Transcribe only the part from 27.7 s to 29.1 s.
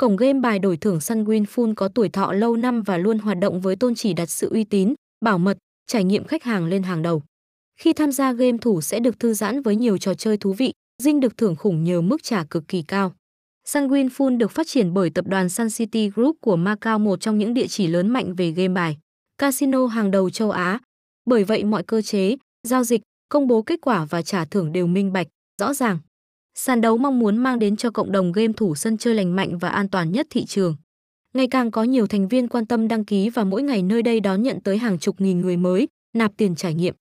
cho cộng đồng game thủ sân